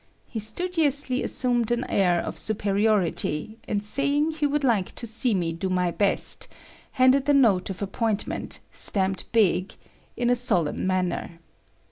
He 0.25 0.39
studiously 0.39 1.21
assumed 1.21 1.69
an 1.69 1.83
air 1.83 2.19
of 2.21 2.35
superiority, 2.35 3.59
and 3.67 3.83
saying 3.83 4.31
he 4.31 4.47
would 4.47 4.63
like 4.63 4.95
to 4.95 5.05
see 5.05 5.35
me 5.35 5.53
do 5.53 5.69
my 5.69 5.91
best, 5.91 6.47
handed 6.93 7.27
the 7.27 7.35
note 7.35 7.69
of 7.69 7.83
appointment, 7.83 8.61
stamped 8.71 9.31
big, 9.31 9.75
in 10.17 10.31
a 10.31 10.35
solemn 10.35 10.87
manner. 10.87 11.37